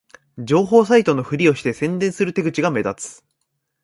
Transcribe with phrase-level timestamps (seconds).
[0.43, 3.25] 情報サイトのふりをして宣伝する手口が目立つ